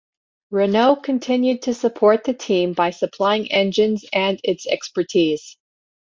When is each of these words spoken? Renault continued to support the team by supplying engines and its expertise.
Renault 0.49 0.95
continued 1.03 1.61
to 1.61 1.75
support 1.75 2.23
the 2.23 2.33
team 2.33 2.73
by 2.73 2.89
supplying 2.89 3.51
engines 3.51 4.03
and 4.11 4.41
its 4.43 4.65
expertise. 4.65 5.57